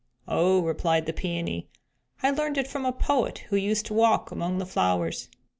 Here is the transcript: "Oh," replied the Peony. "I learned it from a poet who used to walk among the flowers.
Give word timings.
"Oh," 0.27 0.63
replied 0.63 1.05
the 1.05 1.13
Peony. 1.13 1.69
"I 2.23 2.31
learned 2.31 2.57
it 2.57 2.67
from 2.67 2.85
a 2.85 2.91
poet 2.91 3.43
who 3.51 3.55
used 3.55 3.85
to 3.85 3.93
walk 3.93 4.31
among 4.31 4.57
the 4.57 4.65
flowers. 4.65 5.29